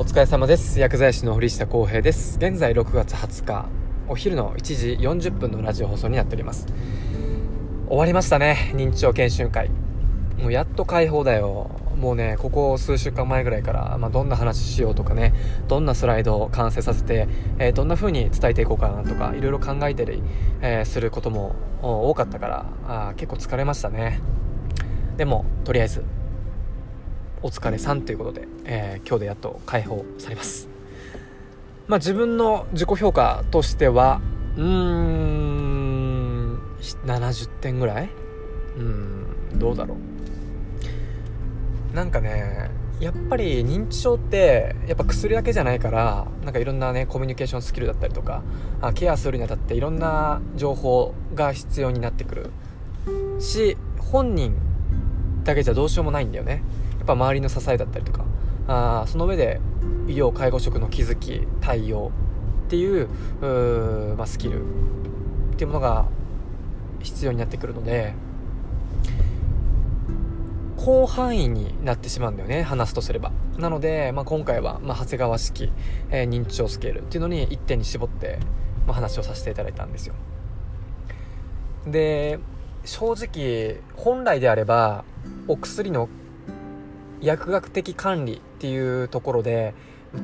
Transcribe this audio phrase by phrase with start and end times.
[0.00, 0.80] お疲れ様です。
[0.80, 2.38] 薬剤師の堀下康平です。
[2.38, 3.68] 現在6月20日
[4.08, 6.66] お昼の1時40分のラジオ放送になっております。
[7.86, 9.68] 終わりましたね認知症研修会。
[10.38, 11.70] もうやっと解放だよ。
[11.98, 15.34] もうねここ数週間前ぐらいから、まあ、どんな話しようとかね
[15.68, 17.28] どんなスライドを完成させて、
[17.58, 20.22] えー、どんな風に伝えていこうかなとかいろいろ考えたり、
[20.62, 24.22] えー、することも多かったからあ結構疲れましたね。
[25.18, 26.02] でもとりあえず
[27.42, 30.68] お疲れさんということで、えー、今日でやっと解放されます。
[31.88, 34.20] まあ自分の自己評価としては
[34.56, 36.60] うーん
[37.06, 38.10] 70点ぐらい？
[38.76, 39.96] うんどうだろ
[41.92, 41.94] う。
[41.96, 48.42] なんかねやっぱり認知症ってやっぱ薬だけじゃないからなんかいろんなねコミュニケーションスキルだったりとか
[48.82, 52.50] あケアするにあたっていろんな情報が必要になってくる。
[53.40, 54.54] し本人
[55.42, 56.62] だけじゃどうしようもないんだよね。
[57.10, 58.24] ぱ周りの支えだったりとか
[58.68, 59.60] あその上で
[60.06, 62.12] 医療介護職の気づき対応
[62.66, 63.08] っていう
[64.16, 66.06] まあ、スキルっていうものが
[67.00, 68.14] 必要になってくるので
[70.78, 73.32] 広範囲になってしまうんだよね話すとすれば。
[73.58, 75.70] なので、まあ、今回は、まあ、長谷川式、
[76.10, 78.38] えー、認知症スケールっていうのに一点に絞って、
[78.86, 80.14] まあ、話をさせていただいたんですよ。
[81.86, 82.38] で
[82.84, 85.04] 正直本来であれば
[85.48, 86.08] お薬の
[87.20, 89.74] 薬学的管理っていうところで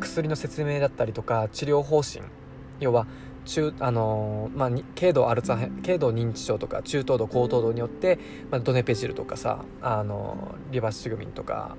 [0.01, 2.25] 薬の説明だったりとか治療方針
[2.81, 3.07] 要は
[3.45, 8.19] 中あのまあ、軽度アルツハ軽度認知症とか中等度高等度によって、
[8.51, 11.77] まあ、ドネペジルとかさあのリバシグミンとか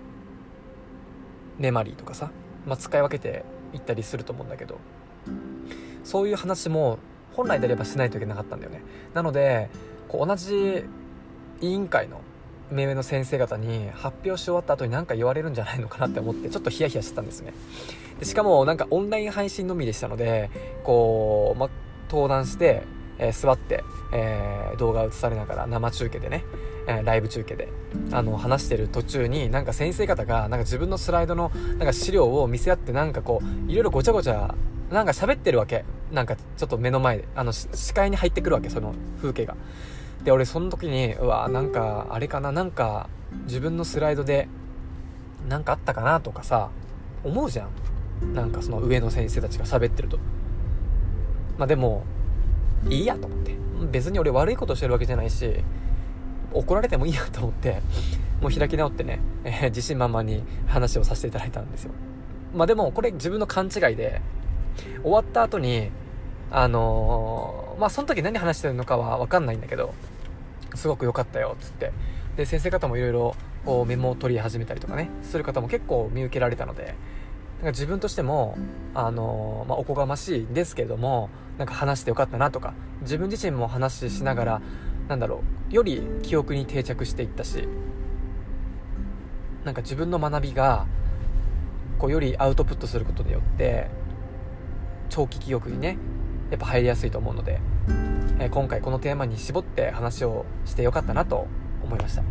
[1.58, 2.32] ネマリーとかさ、
[2.66, 4.80] まあ、使い分けていったりすると思うんだけど。
[6.08, 7.00] そういう話も
[7.34, 8.82] 本来であればしないといけなかったんだよね。
[9.14, 9.70] なので
[10.08, 10.86] こう同じ
[11.60, 12.22] 委員会の
[12.72, 17.54] 目上の先生方に発表し終わった後に何か言われるんじゃないのかなって思ってちょっとヒヤヒヤしてたんですね。
[18.20, 20.50] でしかもなんかオンライン配信のみでしたので
[20.84, 21.70] こう、ま、
[22.10, 22.84] 登壇して、
[23.20, 23.84] えー、座って、
[24.14, 26.44] えー、動画を映されながら生中継でね、
[26.88, 27.70] えー、ライブ中継で
[28.12, 34.56] あの話してる途中になんか先生方がなんか自分のスライドのなんか資料を見せ合ってなんかこういろいろごちゃごちゃ
[34.92, 35.84] なんか喋ってるわけ。
[36.12, 39.56] なんかちょっと目の前であの視界に入ってくるわけその風景が。
[40.28, 43.08] で俺その時にうわなんかあれかななんか
[43.46, 44.50] 自分のスライドで
[45.48, 46.70] 何かあったかなとかさ
[47.24, 47.70] 思うじゃ
[48.22, 48.34] ん。
[48.36, 50.20] なんかその上の先生たちが喋ってると。
[51.58, 52.04] まあでも
[52.90, 53.56] いいやと思って。
[53.90, 55.64] 別に俺悪いことしてるわけじゃないし
[56.52, 57.82] 怒られてもいいやと思って
[58.42, 61.92] もう開き直ってね、えー、自信満々に話をさせていただいたんですよ。
[62.54, 64.22] まあでもこれ自分の勘違いで
[65.04, 65.90] 終わった後に
[66.52, 69.94] あのー、まあその時何話してるのかは分かんないんだけど
[70.78, 71.92] すごく良かったよっつって。
[72.38, 73.36] で先生方もいろいろ
[73.86, 76.94] メモを取り始めたりとかねする方も結構見受けられたので
[77.58, 78.56] なんか自分としても、
[78.94, 84.62] あの、まあ、おこがましいんですけれどもなんか話してよかったなとか自分自身も話しながら
[85.08, 87.68] なんだろうより記憶に定着していったし
[89.66, 90.86] なんか自分の学びが
[91.98, 93.90] こうよりアウトプットすることによって
[95.10, 95.98] 長期記憶にね
[96.52, 97.60] やっぱ入りやすいと思うので、
[98.40, 101.48] え、今回このテーマに絞って話をしてよかったなと
[101.84, 102.24] 思いました。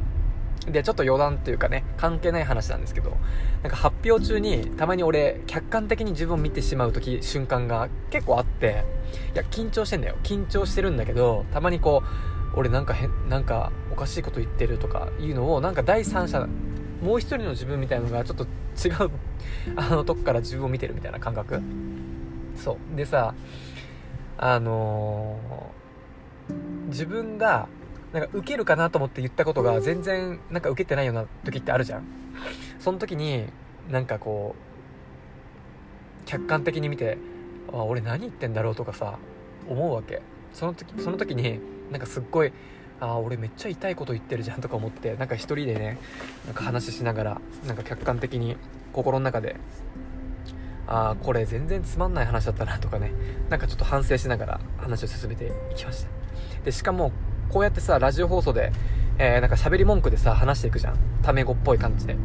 [0.70, 3.16] でちょっと余談というかね関係ない話なんですけど
[3.62, 8.84] なんか発表中にたまに俺客観的に自分を見てしまう時瞬間が結構あって
[9.32, 10.16] いや緊張してんだよ。
[10.24, 12.02] 緊張してるんだけどたまにこ
[12.54, 16.46] う俺なんか変なんかおかしいこと言ってるとかいうのをなんか第三者
[17.02, 19.10] もう一人の自分みたいなのがちょっと違う
[19.76, 21.60] あのとこから自分を見てるみたいな感覚。
[22.56, 22.96] そう。
[22.96, 23.34] でさ
[24.38, 25.85] あのー、
[26.88, 27.68] 自分が
[28.12, 32.04] なんか受けるかなと思って言ったことが全然なんか受けてないような時ってあるじゃん。
[32.78, 33.46] その時に
[33.90, 34.54] なんかこ
[36.22, 37.18] う客観的に見て
[37.72, 39.18] あ俺何言ってんだろうとかさ
[39.68, 40.22] 思うわけ。
[40.52, 42.52] その時その時になんかすっごい
[42.98, 45.98] あ俺めっちゃ痛いこと言ってるじゃんとか思ってなんか一人でね
[46.46, 48.56] なんか話しながらなんか客観的に
[48.92, 49.56] 心の中で
[50.86, 53.12] ああこれ全然つまんない話だったなとかね
[53.50, 56.15] なんかちょっと反省しながら話を進めていきました。
[56.64, 57.12] でしかも
[57.48, 58.72] こうやってさラジオ放送で、
[59.18, 60.98] えー、なんか喋り文句でさ話していくじゃん。
[61.22, 62.14] タメ語っぽい感じで。
[62.14, 62.24] だか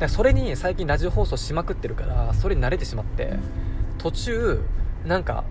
[0.00, 3.34] らそれに最近ラジオ放送しまくってるからそれに慣れてしまって
[3.98, 4.62] 途中
[5.04, 5.44] なんか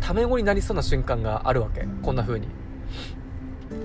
[0.00, 1.86] タメ語になりそうな瞬間があるわけ。
[2.02, 2.48] こんな風に。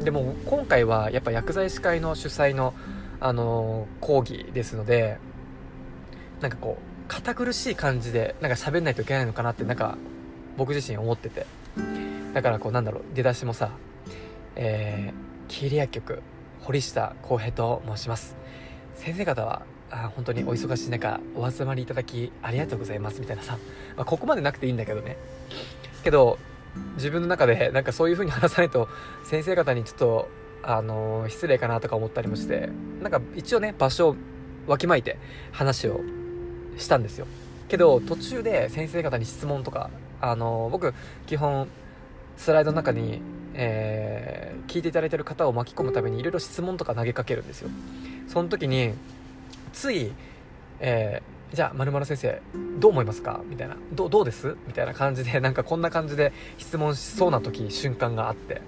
[0.03, 2.73] でも今回はやっぱ薬剤師会の主催の、
[3.19, 5.17] あのー、講義ですので
[6.41, 9.97] なんかこう堅苦しい感じでなんか喋んないといけないのかなってなんか
[10.57, 11.45] 僕自身思ってて。
[12.33, 13.71] だからこうなんだろう出だしもさ
[14.55, 16.21] えー、キーリ薬局
[16.61, 18.35] 堀下康平と申します。
[18.95, 23.57] 先生方はあ本当にお忙しい中お集まりいただきありがとうございますみたいなさ、
[23.95, 25.17] まあ、ここまでなくていいんだけどね。
[26.03, 26.37] けど
[26.95, 28.87] 自分の中でなんかそういう風に話さないと
[29.25, 30.29] 先生方にちょっと
[30.65, 32.69] あの、失礼かなとか思ったりもして
[33.01, 34.15] なんか一応ね場所を
[34.67, 35.19] わきまいて
[35.51, 35.99] 話を
[36.77, 37.27] したんですよ。
[37.67, 39.89] けど途中で先生方に質問とか
[40.23, 40.93] あの、僕
[41.25, 41.67] 基本
[42.37, 43.21] スライドの中に、
[43.53, 47.69] えー、聞いていただいてる方を巻き込むためにいろいろ質問とか投げかけるんですよ。
[48.29, 48.93] その時に
[49.73, 50.13] つい、
[50.79, 52.41] えー、じゃあ〇〇先生
[52.79, 53.41] どう思いますか？
[53.49, 53.75] みたいな。
[53.91, 54.55] どどうです？
[54.65, 58.61] みたいな感じで なんかこんな感じで質問しそうな時瞬間があって。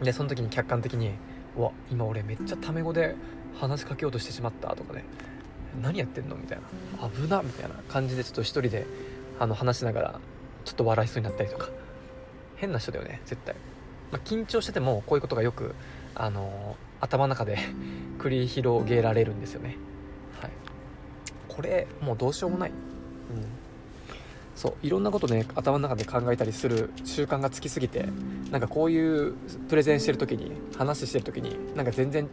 [0.00, 1.12] でその時に客観的に
[1.58, 3.14] 「うわ今俺めっちゃタメ語で
[3.60, 5.04] 話しかけようとしてしまった」とかね
[5.80, 6.58] 「何やってんの?」みたい
[7.00, 8.84] な「危な」みたいな感じでちょっと一人で
[9.38, 10.20] あの話しながら
[10.64, 11.68] ちょっと笑いそうになったりとか。
[12.62, 13.56] 変な人だよね絶対、
[14.12, 15.74] まあ、緊張しててもこういうことがよく
[16.14, 17.58] あの頭の中で
[18.18, 19.76] 繰り広げられるんですよね。
[20.40, 20.50] はい。
[21.48, 22.70] これもうどうしようもない。
[22.70, 22.76] うん。
[24.54, 28.06] そういろんなことね頭の中で考えたりする習慣がつきすぎて
[28.52, 29.32] なんかこういう
[29.68, 32.28] プレゼンしてる時に話してる時になんか全然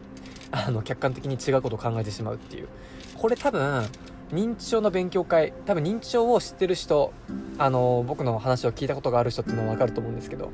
[0.52, 2.68] あの客観的に違うことを考えてしまうっていう。
[3.16, 3.84] これ多分
[4.32, 7.12] 認知症の勉強会多分認知症を知ってる人
[7.58, 10.50] あの僕の話を聞いたことがある人っていうのは分かると思うんですけど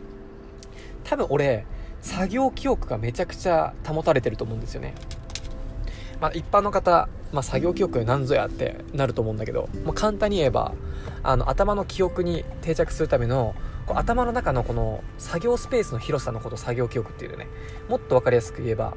[1.05, 1.67] 多分俺
[2.01, 4.95] 作業記憶がめちゃくちゃ保たれてると思うんですよね。
[6.21, 10.73] まあ、一般の方、まあ、作業記憶なんぞやってなると思うんだけど、まあ、簡単に言えば
[11.23, 13.55] あの頭の記憶に定着するための
[13.87, 17.49] こう頭の中のこの作業スペースの広さのことを作業記憶っていうね。
[17.89, 18.95] もっと分かりやすく言えば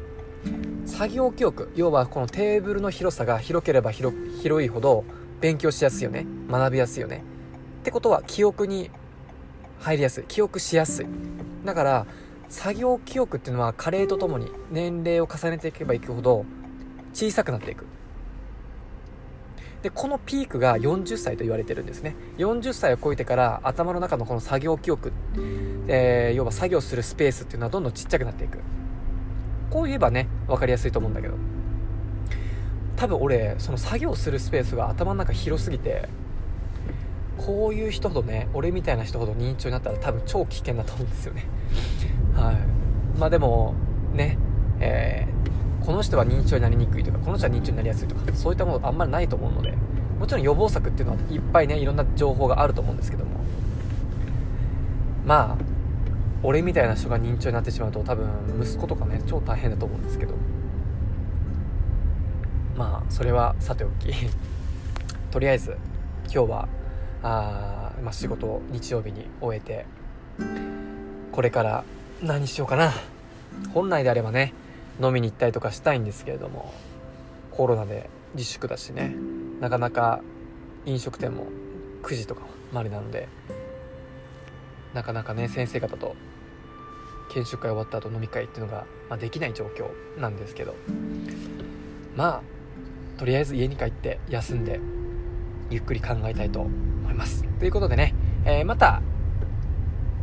[0.86, 1.72] 作業記憶。
[1.76, 5.06] 要はこのテーブルの広さが広ければ広広いほど
[5.42, 6.26] 勉強しやすいよね。
[6.50, 7.24] 学びやすいよね。
[7.82, 8.92] ってことは記憶に
[9.80, 10.24] 入りやすい。
[10.28, 11.06] 記憶しやすい。
[11.66, 12.08] だから
[12.50, 16.46] 作業記憶っていうのは加齢とともに年齢を重ねていけばいくほど
[17.14, 17.86] 小さくなっていく。
[19.82, 22.16] でこのピークが40歳と言われてるんですね。
[22.38, 25.14] 40歳を超えてから頭の中のこの作業記憶、
[25.88, 28.60] えー、要は作業するスペースっていうのはどんどんちっちゃくなっていく。
[29.70, 31.36] こう言えばね分かりやすいと思うんだけど。
[33.00, 36.10] 多分俺その作業するスペースが頭の中広すぎて
[37.38, 41.46] こういう人ほどね俺みたいな人ほど認知症になったら多分超危険だと思うんですよね。
[42.36, 42.58] はい。
[43.18, 43.74] まあでも
[44.14, 44.38] ね
[44.82, 49.74] えー、この人は認知症になりにくいとかこの人は認知症になりやすいとかそういったものあんまりないと思うので
[50.20, 53.32] もちろん予防策っていうのはいっぱいねいろんな情報があると思うんですけども。
[55.26, 55.69] まあ
[56.42, 58.28] 俺みたいな人が認知症になってしまうと多分
[58.62, 60.36] 息子とかね超大変だと思うんですけど。
[62.78, 64.14] まあそれはさておき。
[65.32, 65.78] とりあえず
[66.34, 66.68] 今日は
[67.22, 69.86] あ、まあ、仕事を日曜日に終えて
[71.32, 71.84] これから
[72.22, 72.92] 何しようかな。
[73.74, 74.54] 本来であればね
[75.02, 76.74] 飲みに行ったりとかしたいんですけれども
[77.52, 79.16] コロナで自粛だしね
[79.60, 80.22] なかなか
[80.86, 81.48] 飲食店も
[82.04, 82.42] 9時とか
[82.72, 83.28] までなので
[84.94, 86.16] なかなかね先生方と
[87.30, 89.90] 研修会終わった後飲み会っていうのが、まあ、できない状況
[90.20, 90.76] なんですけど。
[92.16, 92.42] まあ
[93.18, 94.80] とりあえず家に帰って休んで
[95.70, 97.44] ゆっくり考えたいと思います。
[97.60, 98.14] ということでね、
[98.46, 99.02] えー、また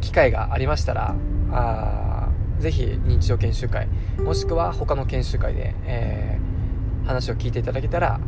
[0.00, 1.14] 機会がありましたら
[1.52, 3.88] あぜひ認知症研修会
[4.18, 8.20] もしくは他の研修会で、えー、話を聞いていただけたら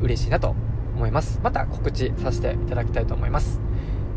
[0.00, 0.54] 嬉しいなと
[0.94, 1.40] 思います。
[1.42, 3.60] また告知させていただきたいと思います。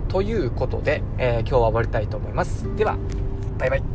[0.10, 2.74] ということで、えー、今日は終わりたいと思います。
[2.75, 2.98] では
[3.58, 3.93] バイバイ。